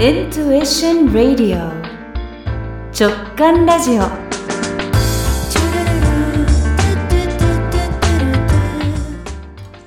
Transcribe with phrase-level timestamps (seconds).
[0.00, 1.58] Intuition Radio.
[2.90, 4.04] 直感ラジオ。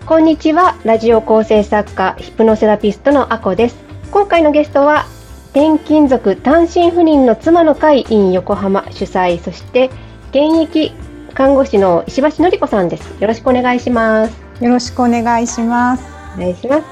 [0.06, 0.78] こんにちは。
[0.84, 3.76] ラジオ構成作家ヒプノセラピストのあこです。
[4.12, 5.08] 今回のゲストは
[5.50, 9.90] 転勤族単身赴任の妻の会 in 横浜主催そして
[10.30, 10.92] 現役
[11.34, 13.20] 看護師の石橋のり子さんです。
[13.20, 14.64] よろしくお願いします。
[14.64, 16.04] よろしくお願いします。
[16.36, 16.84] お願いします。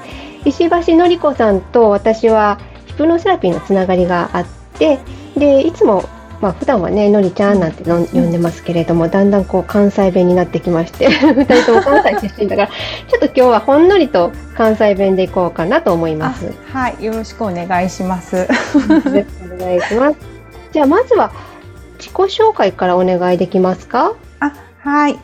[0.44, 2.58] 石橋のり子さんと私は
[2.92, 4.46] ヒプノセラピーのつながりがあっ
[4.78, 4.98] て
[5.36, 6.04] でいつも
[6.40, 16.52] まあ普段はねのりちゃんなんての呼んでますけれども、だんだんこう関西弁になってきまして 二人とも関西出身だからちょっと今日はほんのりと関西弁でいこうかなと思います。
[16.72, 18.54] はいよろしくお願いしますよろ
[18.96, 20.16] しくお願いします。
[20.72, 21.30] じゃあまずは
[21.98, 24.12] 自己紹介からお願いできますか？
[24.40, 25.18] あはい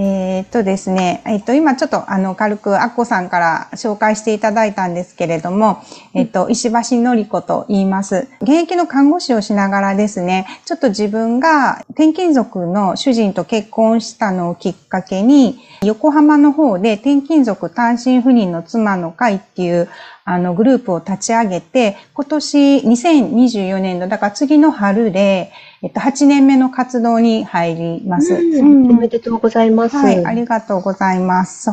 [0.00, 5.82] えー、っとですね、えっと、今ちょっとあの軽くアッコさんから紹介していただいたんですけれども、
[6.14, 8.28] えっと、石橋のり子と言います。
[8.40, 19.88] 現役の看護師をしながらですね、ちょっと自分が転勤族の主人と結婚したのをきっかけに、横浜の方で転勤族単身赴任の妻の会っていう
[20.24, 25.50] あのグループを立ち上げて、今年2024年度、だから次の春で、
[25.82, 28.34] えっと、8年目の活動に入ります。
[28.34, 29.96] うんおめでとうございます。
[29.96, 31.70] はい、ありがとうございます。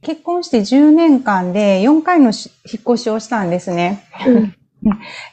[0.00, 4.04] 結婚して10年間で4回のし引っ越しをしたんですね。
[4.26, 4.54] うん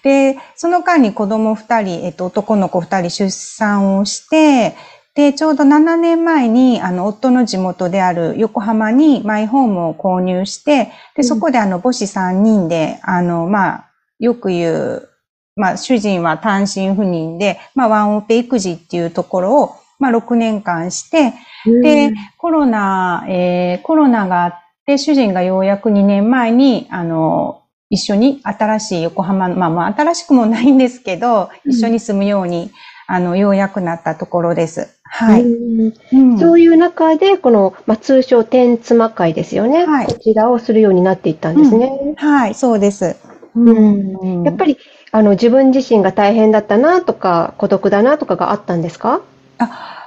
[0.04, 4.76] で、その間に子供2人、えっと、男の子2人出産をして、
[5.14, 13.86] で、ちょうど7年前に、あの、夫の地元である横浜にマイホームを購入して、で、そこであの、母子3人で、あの、まあ、
[14.20, 15.10] よく言う、
[15.56, 21.34] まあ、主人は単身赴任で、まあ、ワンオペ育児っていうところを、まあ、6年間して、
[21.66, 24.54] で、コロナ、えーコロナがあっ
[24.86, 31.72] て、主人がようやく2年前に、あの、一緒に新しい横浜の、まあまあ新しくもないんですけど、うん。
[31.72, 32.72] 一緒に住むように、
[33.08, 34.90] あの、ようやくなったところです。
[35.04, 35.44] はい。
[35.44, 35.94] うん。
[36.12, 36.40] うん。
[36.40, 40.08] そういう中で、この、まあ、通称天妻会ですよね、はい。
[40.08, 42.16] こちらをするようになっていったんですね。
[42.18, 43.16] はい、そうです。
[43.56, 44.44] うん。
[44.44, 44.78] やっぱり、
[45.16, 49.22] あの、自分自身が大変だったなとか、孤独だなとかがあったんですか？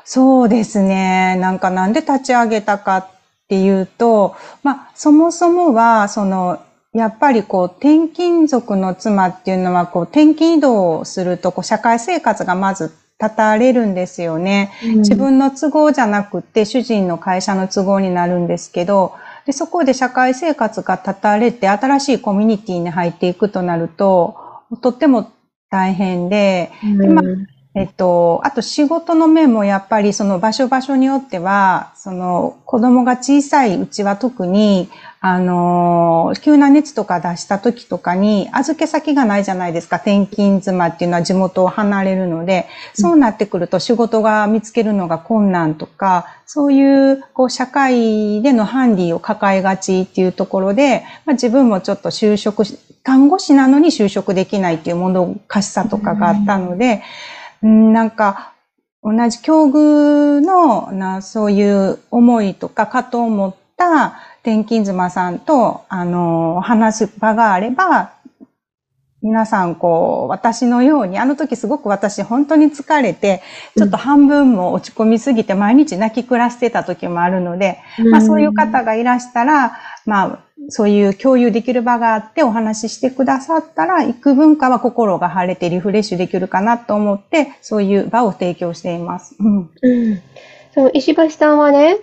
[0.05, 1.37] そうですね。
[1.41, 3.07] なんかなんで立ち上げたかっ
[3.49, 6.61] ていうと、まあ、そもそもは、その、
[6.93, 14.73] やっぱりこう、転勤族の妻っていうのは、こう、転勤移動をすると、こう、社会生活がまず立たれるんですよね。
[14.99, 19.15] 自分の都合じゃなくて、主人の会社の都合になるんですけど、
[19.47, 24.37] で、そこで社会生活が立たれて、新しいコミュニティに入っていくとなると、
[24.77, 25.33] とっても
[25.71, 34.89] 大変で、うん、えっと、あと仕事の面もやっぱりその場所場所によっては、その子供が小さいうちは特に、
[35.21, 39.97] あの、急な熱とか出した時とかに預け先がないじゃないですか。
[39.97, 57.03] 転勤妻っていうのは地元を離れるので、そうなってくると仕事が見つけるのが困難とか、そういうこう社会でのハンディを抱えがちっていうところで、まあ、自分もちょっと就職し、看護師なのに就職できないっていうもどかしさとかがあったので、
[57.63, 58.53] うんなんか、
[59.03, 68.13] 同じ境遇のな、そういう思いとか葛藤を持った転勤妻さんと、あの、話す場があれば、
[69.23, 73.41] 皆さん、こう、私のように、あの時すごく私本当に疲れて、
[73.79, 77.79] ちょっと半分も落ち込みすぎて毎日泣き暮らしてた時もあるので、
[78.11, 89.37] まあそういう方がいらしたら、まあそういう共有できる場があってお話ししてくださったら、幾分かは心が晴れてリフレッシュできるかなと思って、そういう場を提供しています。
[89.39, 89.71] うん。
[89.83, 90.23] うん
[90.75, 91.97] その石橋さんはね、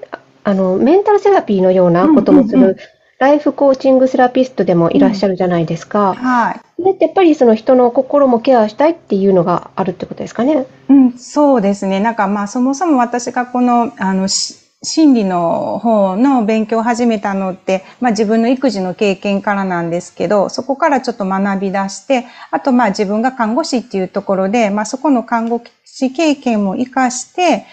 [0.43, 2.77] あの、メンタルセラピーのようなこともすうんうんうる、
[3.19, 6.15] ライフコーチングセラピストでもいらっしゃるじゃないですか。
[6.15, 6.59] はい。
[6.75, 10.65] それってやっぱりその人の心もケアしたいっていうのがあるってことですかね？
[10.89, 12.01] うん、そうですね。
[12.01, 27.65] なんかまあそもそも私がこの、あの、し心理の方の勉強を始めたのって、まあ自分の育児の経験からなんですけど、そこからちょっと学び出して、あとまあ自分が看護師っていうところで、まあそこの看護師経験も活かして、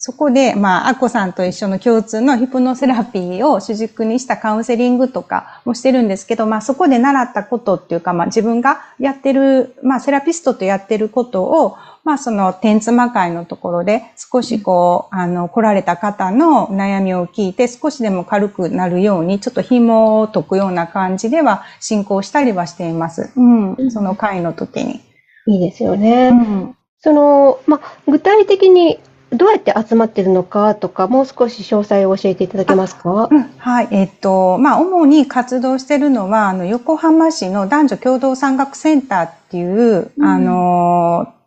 [0.00, 11.76] そこで、まあ、アッコさんと一緒の共通のヒプノセラピーを主軸にしたカウンセリングとかもしてるんですけど、まあ、そこで習ったことっていうか、まあ、自分がやってる、まあ、セラピストとやってることを、
[12.08, 23.30] まあ、その、天妻会のところで、少しこう、あの、来られた方の悩みを聞いて、少しでも軽くなるように、ちょっと紐を解くような感じでは進行したりはしています。
[23.36, 23.90] うん。
[23.90, 25.02] その会の時に。
[25.48, 26.28] いいですよね。
[26.28, 26.76] うん。
[27.00, 28.98] その、まあ、具体的に
[29.30, 33.28] どうやって集まってるのかとか、もう少し詳細を教えていただけますか？
[33.30, 33.88] うん、はい。
[33.90, 41.37] えっと、まあ、主に活動してるのは、あの、横浜市の男女共同産学センターっていう、うんあの、と、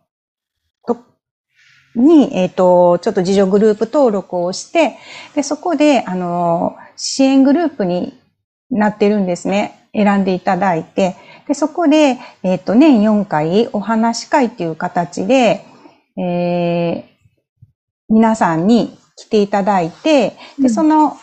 [1.94, 4.96] に、えっと、ちょっと自助グループ登録をして、
[5.34, 8.18] で、そこで、あの、支援グループに
[8.70, 9.88] なってるんですね。
[9.94, 11.16] 選んでいただいて。
[11.46, 15.64] で、そこで、えっと、年4回お話し会っていう形で、
[16.16, 17.12] えー
[18.12, 21.16] 皆さんに来ていただいて、で、うんその、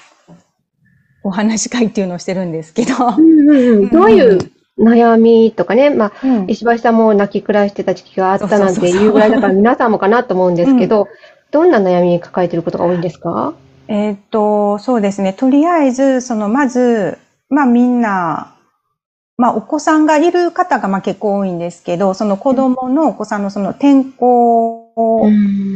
[1.23, 6.49] お話し会っていうのをしてるんですけど、うんうんうんどういう悩みとかね、まあ、うん。
[6.49, 11.07] 石橋さんも泣き暮らしてた時期があったなんていうぐらいだから皆さんもかなと思うんですけど、
[11.51, 13.53] どんな悩み抱えてることが多いんですか？
[13.87, 15.33] えーっと、そうですね。
[15.33, 17.17] とりあえず、その、まず、
[17.49, 18.55] まあみんな、
[19.35, 24.91] まあお子さんがいる方がまあ結構多いんですけど、その子供のお子さんのその転校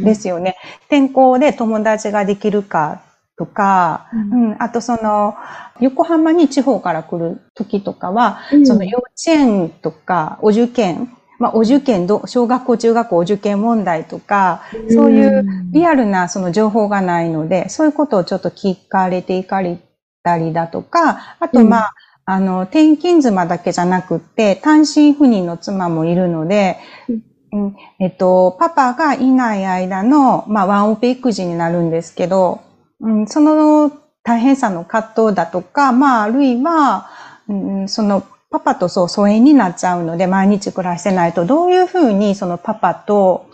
[0.04, 0.56] ですよね。
[0.86, 3.00] 転校で友達ができるか
[3.36, 5.34] とか、ううん、あとその、
[5.80, 8.66] 横浜に地方から来る時とかは、うん。
[8.66, 19.78] その幼稚園とかお受験、まあお受験ど、小学校、中学校お受験問題とか、そういうリアルなその情報がないので、そういうことをちょっと聞かれていかれ
[20.22, 21.94] たりだとか、あとまあ、
[22.26, 26.78] あの、転勤妻だけじゃなくって、単身赴任の妻もいるので、
[27.08, 27.12] う
[27.56, 32.62] んえっと、パパがいない間の、まあ、ワンオペ育児になるんですけど、
[33.00, 33.90] うん、その
[34.22, 37.10] 大変さの葛藤だとか、まあ、あるいは、
[37.48, 37.54] う
[37.84, 43.50] ん、その、パパとそう疎遠になっちゃうので、毎日暮らしてないと、どういうふうにそのパパと、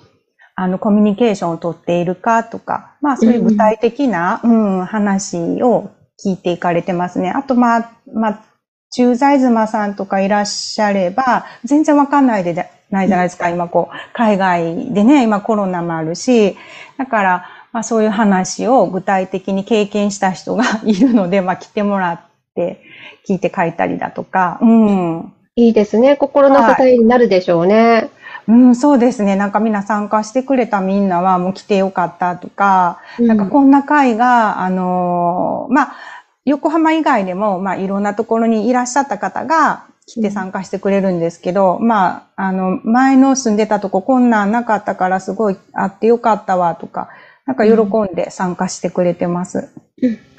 [0.55, 5.91] あの、コミュニケーションをとっているかとか、まあ、そういう具体的な、うん、話を
[6.25, 7.31] 聞いていかれてますね。
[7.31, 8.45] あと、まあ、まあ、
[8.93, 13.49] 駐在妻さんとかいらっしゃれば、全然わかんないでないじゃないですか。
[13.49, 16.57] 今こう、海外でね、今コロナもあるし、
[16.99, 22.21] だから、まあそういう話を具体的に経験した人がいるので、まあ来てもらっ
[22.55, 22.83] て、
[23.29, 25.33] 聞いて書いたりだとか、うん。
[25.57, 26.17] いいですね。
[26.17, 28.11] 心の支えになるでしょうね。
[28.49, 29.37] うん、そうですね。
[29.37, 35.97] なんかみんな参加してくれたみんなはもう来てよかったとか、なんかこんな会が、あのーまあ、
[36.45, 47.11] 横浜以外でも、まあ、いろんなところにいらっしゃった方が来て参加してくれるんですけど、まあ、あの、前の住んでたとここんなんなかったからすごいあってよかったわとか、
[47.51, 49.71] なんか喜んで参加してくれてます。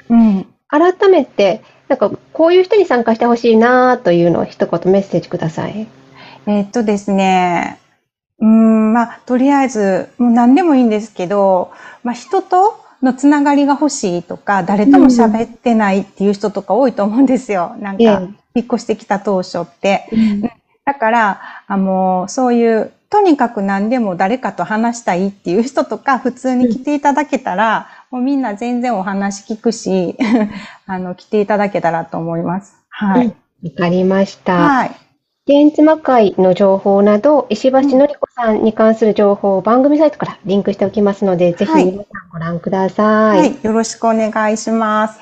[0.08, 0.46] うん。
[0.66, 5.86] 改めて、なんかこういう人に参加してほしいなというのを一言メッセージください。
[6.46, 7.78] えーっとですね、
[8.38, 11.70] うーん、まあ、とりあえず、もう何でもいいんですけど、
[12.02, 17.76] まあ、人とのつながりが欲しいとか、誰とも喋ってないっていう人とか多いと思うんですよ。
[17.78, 18.06] なんか、え
[18.54, 20.08] 引っ越してきた当初って。
[20.10, 20.50] え
[20.86, 30.16] だから、あの、そういう、とにかく何でも誰かと話したいっていう人とか、普通に来ていただけたら、もうみんな全然お話聞くし、
[30.86, 32.74] あの、来ていただけたらと思います。
[32.88, 33.26] はい。
[33.26, 34.54] わかりました。
[34.56, 34.92] はい。
[35.46, 43.38] 現妻会の情報など、石橋のりこさんに関する情報を番組サイトからリンクしておきますので、ぜひはい皆さんご覧ください。
[43.40, 43.58] はい。
[43.62, 45.20] よろしくお願いします。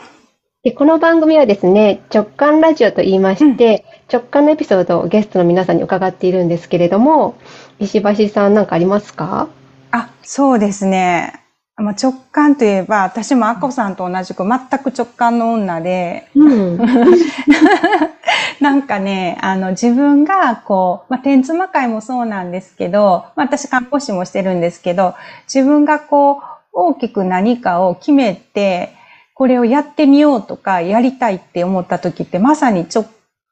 [0.62, 7.36] でこの番組はですね、直感ラジオと言いまして、直感のエピソードをゲストの皆さんに伺っているんですけれども、
[7.78, 9.48] 石橋さんなんかありますか？
[9.92, 11.34] あ、そうですね。
[11.76, 16.78] まあ、直感といえば、私もアッコさんと同じく全く直感の女で、うん。
[18.60, 25.14] なんかね、あの、自分が、こう、まあ、天妻会もそうなんですけど、まあ、私看護師もしてるんですけど、
[25.52, 26.36] 自分がこう、
[26.74, 28.92] 大きく何かを決めて、
[29.34, 33.06] これをやってみようとか、やりたいって思った時って、まさに直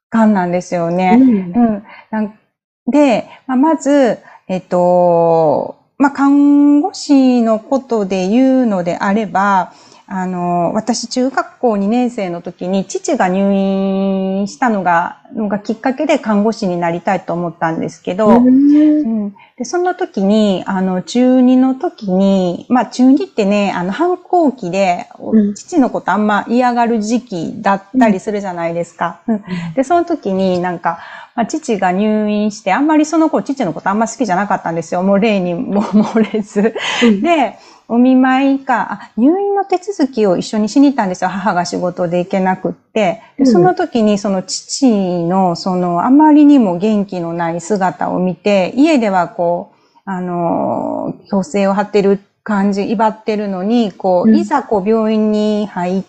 [0.09, 1.17] 感なんですよね。
[1.19, 1.83] うん。
[2.11, 2.39] なん
[2.87, 9.73] で、まあ、まず、えっと、まあ、看護師のことで言うのであれば、
[10.11, 18.47] あの、私、中学校2年生の時に父が入院したのが、のがきっかけで看護師になりたいと思ったんですけど、うん。
[18.47, 19.35] うん。
[19.55, 25.53] で、その時に、あの、中2の時に、まあ、中2ってね、あの、反抗期で、うん。
[25.53, 29.19] 父のことあんま嫌がる時期だったりするじゃないですか。
[29.27, 29.43] うん。
[29.75, 30.97] で、その時になんか、
[31.35, 35.03] まあ、父が入院して、あんまりその頃父のことあんま好きじゃなかったんですよ。
[35.03, 36.73] もう例にも漏れず。
[37.03, 37.21] うん。
[37.21, 37.59] で、
[37.89, 41.29] お見舞いか、あ入院の手続きを一緒にしに行ったんですよ。
[41.29, 43.21] 母が仕事で行けなくって。
[43.39, 43.45] うん。
[43.45, 54.35] でその時にその父のそのあまりにも元気のない姿を見て、家ではこう、あの、矯正を張ってる感じ、威張ってるのに、こう、うん。
[54.37, 56.03] いざこう病院に入っ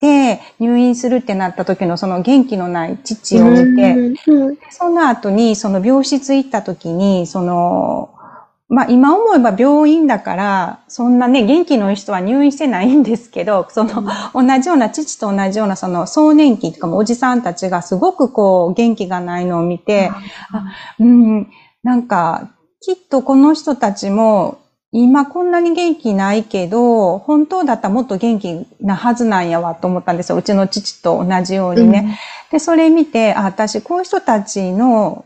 [0.00, 4.58] て入院するってなった時のその元気のない父を見て、うん。
[4.70, 8.14] その後に、その病室行った時に、その、
[8.68, 20.10] まあ今思えば病院だから、そんなね、元気のいい人は入院してないんですけど、その、同じような、父と同じような、その、壮年期とかもおじさんたちがすごくこう、元気がないのを見て、
[20.98, 21.48] うん、
[21.82, 24.58] なんか、きっとこの人たちも、
[24.92, 30.36] 今こんなに元気ないけど、本当だったらもっと元気なはずなんやわと思ったんですよ。
[30.36, 32.18] うちの父と同じようにね。
[32.50, 35.24] で、それ見て、あ、私、こういう人たちの、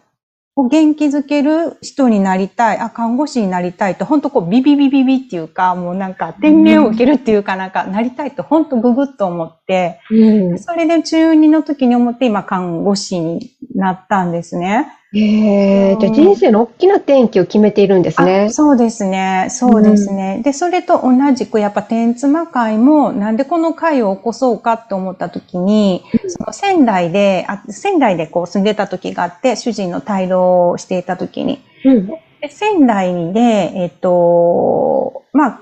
[0.55, 10.59] を元気づける人になりたい、あ、看護師になりたいと、本当こう、ビビビビビっていうか、もうなんか、天命を受けるっていうかなんか、なりたいと、本当ググッと思って、うん。
[10.59, 14.93] それで中2の時に思って、今、看護師になったんですね。
[15.15, 18.51] へえ、じゃあ人生の大きな転機を決めているんですねあ。
[18.51, 19.49] そうですね。
[19.51, 20.41] そうですね。
[20.43, 31.61] で、それと同じく、やっぱ天妻会も、なんでこの会を起こそうかって思った時に、その仙台で、あ仙台でこう住んでた時があって、主人の退労をしていた時に。
[31.85, 32.07] うん。
[32.07, 33.41] で仙台で、
[33.75, 35.61] えっと、まあ、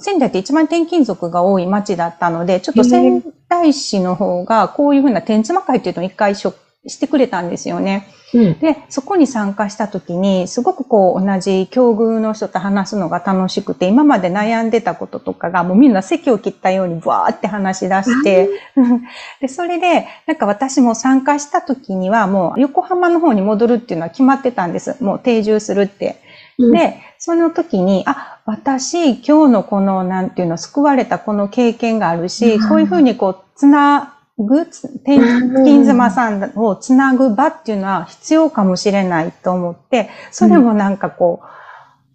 [0.00, 6.54] 仙台って一番転勤族が多い町だったので、ちょっと仙台市の方がこういうふうな天妻会っていうのを一回しょ
[6.88, 8.08] してくれたんですよね。
[8.34, 8.58] うん。
[8.58, 18.50] で、そこに参加した時に、すごくこう同じ境遇の人と話すのが楽しくて、今まで悩んでたこととかがもうみんな席を切ったようにバーって話し出して、
[19.40, 24.96] で、それで、なんか私も参加した時にはもう横浜の方に戻るっていうのは決まってたんです。
[25.02, 26.20] もう定住するって。
[26.58, 41.40] うん、で、その時に、あ、私、今日のこの、なんていうの、救われたこの経験があるし、うんこういうふうにこう、つなぐ、つ転勤妻さんをつなぐ場っていうのは必要かもしれないと思って、それもなんかこ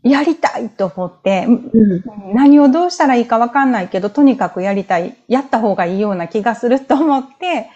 [0.03, 2.03] う、やりたいと思って、うん。
[2.36, 7.70] 何をどうしたらいいかわかんないけど、とにかくやりたい、やった方がいいような気がすると思って、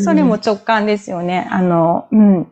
[0.00, 1.46] それも直感ですよね。
[1.50, 2.46] あの、うん。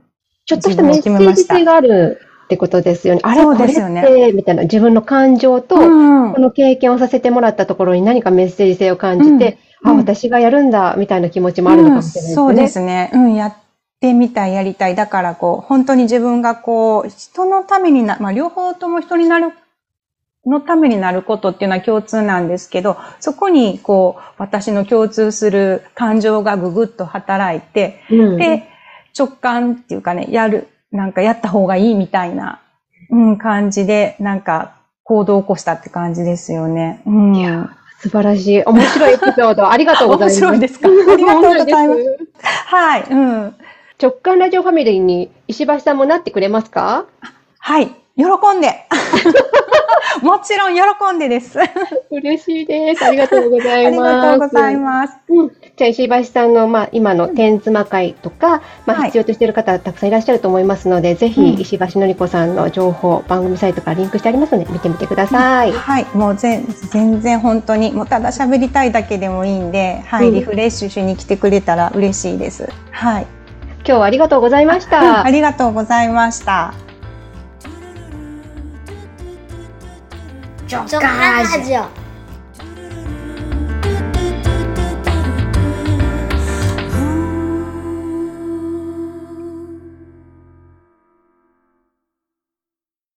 [0.45, 3.21] ちょっとしたメッセージ性があるってことですよね。
[3.25, 12.31] あれ、そうですよねみたいな自分の感情と、うんこの経験をさせてもらったところに何かメッセージ性を感じて、あ、うん私がやるんだ、みたいな気持ちもあるのかもしれないですね。
[12.31, 13.11] うんそうですね。
[13.13, 13.57] うん、やっ
[14.01, 14.95] てみたい、やりたい。
[14.95, 19.53] だからこう、本当に自分がこう、人のためにな、まあ両方とも人になる、
[20.47, 28.69] のためになることっていうのは共通なんですけど、そこにこう、私の共通する感情がぐぐっと働いて、うん、で、
[29.19, 32.61] 直感っていうかね、やる、なんかやった方がいいみたいな、
[33.11, 37.03] うん、感じで、なんか行動を起こしたって感じですよね。
[37.07, 37.37] うん。
[37.37, 38.63] いや素晴らしい。
[38.65, 40.41] 面白いエピソード、 ありがとうございます。
[40.45, 40.89] 面白いですか？
[40.89, 42.19] ありがとうございますす
[42.67, 43.55] はい、うん。
[44.01, 47.07] 直感ラジオファミリーに石橋さんもなってくれますか？
[47.59, 47.89] はい。
[48.17, 48.25] 喜
[48.57, 48.87] んで。
[50.23, 50.83] もちろん喜
[51.15, 51.61] んでです。
[51.61, 51.65] あ
[52.11, 53.05] 嬉しいです。
[53.05, 53.97] ありがとうございます。
[53.97, 55.15] りがとうございます。
[55.29, 65.73] うん、じゃあ石橋さんの、まあ、今の天妻会とか、まあ、はい必要としている方たくさんいらっしゃると思いますので、ぜひうん石橋のり子さんの情報、番組サイトからリンクしてありますので見てみてください。
[65.73, 66.07] はい。
[66.15, 70.29] もうぜ全然本当に、もうただ喋りたいだけでもいいんで、はい。
[70.29, 72.69] うんリフレッシュしに来てくれたら嬉しいです。
[72.91, 73.27] はい。
[73.79, 75.23] 今日はありがとうございました。
[75.25, 76.86] ありがとうございました。
[80.85, 82.06] 直感ラジオ